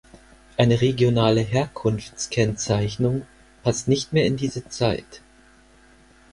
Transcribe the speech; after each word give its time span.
Eine 0.57 0.81
regionale 0.81 1.41
Herkunftskennzeichnung 1.41 3.27
passt 3.61 3.87
nicht 3.87 4.13
mehr 4.13 4.25
in 4.25 4.35
diese 4.35 4.67
Zeit. 4.67 5.21